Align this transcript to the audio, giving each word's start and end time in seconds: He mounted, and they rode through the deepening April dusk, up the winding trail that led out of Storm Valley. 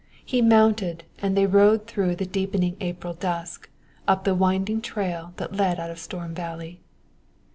He 0.25 0.41
mounted, 0.41 1.03
and 1.19 1.37
they 1.37 1.45
rode 1.45 1.85
through 1.85 2.15
the 2.15 2.25
deepening 2.25 2.75
April 2.81 3.13
dusk, 3.13 3.69
up 4.07 4.23
the 4.23 4.33
winding 4.33 4.81
trail 4.81 5.33
that 5.37 5.53
led 5.55 5.79
out 5.79 5.91
of 5.91 5.99
Storm 5.99 6.33
Valley. 6.33 6.81